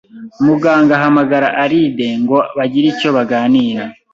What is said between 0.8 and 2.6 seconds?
ahamgara Alide ngo